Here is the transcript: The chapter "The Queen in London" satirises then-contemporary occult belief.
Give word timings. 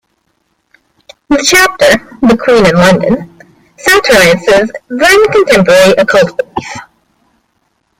The 1.29 1.45
chapter 1.47 1.85
"The 2.25 2.35
Queen 2.35 2.65
in 2.65 2.73
London" 2.75 3.39
satirises 3.77 4.71
then-contemporary 4.89 5.91
occult 5.91 6.37
belief. 6.37 6.73